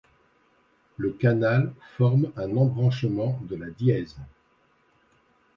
[0.97, 4.17] Le canal forme un embranchement de la Dieze.